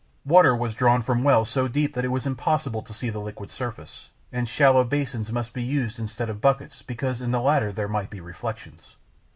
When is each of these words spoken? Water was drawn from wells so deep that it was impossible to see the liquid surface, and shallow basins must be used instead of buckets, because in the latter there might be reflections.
Water 0.25 0.55
was 0.55 0.73
drawn 0.73 1.03
from 1.03 1.23
wells 1.23 1.47
so 1.47 1.67
deep 1.67 1.93
that 1.93 2.03
it 2.03 2.07
was 2.07 2.25
impossible 2.25 2.81
to 2.81 2.91
see 2.91 3.11
the 3.11 3.19
liquid 3.21 3.51
surface, 3.51 4.09
and 4.31 4.49
shallow 4.49 4.83
basins 4.83 5.31
must 5.31 5.53
be 5.53 5.61
used 5.61 5.99
instead 5.99 6.27
of 6.27 6.41
buckets, 6.41 6.81
because 6.81 7.21
in 7.21 7.29
the 7.29 7.39
latter 7.39 7.71
there 7.71 7.87
might 7.87 8.09
be 8.09 8.19
reflections. 8.19 8.95